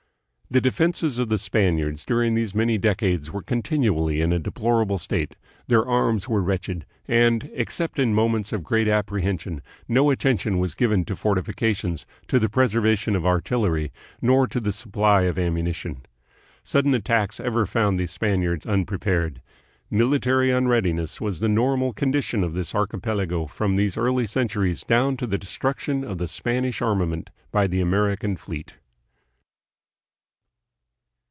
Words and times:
The 0.53 0.59
defenses 0.59 1.17
of 1.17 1.29
the 1.29 1.37
Spaniards 1.37 2.03
during 2.03 2.35
these 2.35 2.53
many 2.53 2.77
decades 2.77 3.31
were 3.31 3.41
contin 3.41 3.87
ually 3.89 4.19
in 4.21 4.33
a 4.33 4.37
deplorable 4.39 4.97
state, 4.97 5.37
their 5.67 5.85
arms 5.87 6.27
were 6.27 6.41
wretched, 6.41 6.85
and, 7.07 7.49
except 7.53 7.97
in 7.99 8.13
moments 8.13 8.51
of 8.51 8.61
great 8.61 8.89
apprehension, 8.89 9.61
no 9.87 10.09
attention 10.09 10.59
was 10.59 10.75
given 10.75 11.05
to 11.05 11.15
fortifications, 11.15 12.05
to 12.27 12.37
the 12.37 12.49
preservation 12.49 13.15
of 13.15 13.25
artillery, 13.25 13.93
nor 14.21 14.45
to 14.45 14.59
the 14.59 14.73
supply 14.73 15.21
of 15.21 15.39
ammunition." 15.39 16.01
Sudden 16.65 16.93
attacks 16.93 17.39
ever 17.39 17.65
found 17.65 17.97
the 17.97 18.05
Spaniards 18.07 18.65
unprepared. 18.65 19.41
Military 19.89 20.51
unreadiness 20.51 21.21
was 21.21 21.39
the 21.39 21.47
normal 21.47 21.93
condition 21.93 22.43
of 22.43 22.53
this 22.55 22.75
archipelago 22.75 23.45
from 23.45 23.77
these 23.77 23.95
early 23.97 24.27
centuries 24.27 24.83
down 24.83 25.15
to 25.15 25.25
the 25.25 25.37
destruction 25.37 26.03
of 26.03 26.17
the 26.17 26.27
Spanish 26.27 26.81
armament 26.81 27.29
by 27.53 27.67
the 27.67 27.79
American 27.79 28.35
fleet. 28.35 28.73